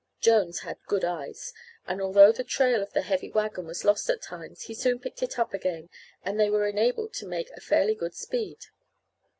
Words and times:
Jones 0.19 0.61
had 0.61 0.83
good 0.87 1.05
eyes, 1.05 1.53
and 1.85 2.01
although 2.01 2.31
the 2.31 2.43
trail 2.43 2.81
of 2.81 2.91
the 2.93 3.03
heavy 3.03 3.29
wagon 3.29 3.67
was 3.67 3.85
lost 3.85 4.09
at 4.09 4.19
times 4.19 4.63
he 4.63 4.73
soon 4.73 4.97
picked 4.97 5.21
it 5.21 5.37
up 5.37 5.53
again 5.53 5.91
and 6.25 6.39
they 6.39 6.49
were 6.49 6.65
enabled 6.65 7.13
to 7.13 7.27
make 7.27 7.53
fairly 7.61 7.93
good 7.93 8.15
speed. 8.15 8.65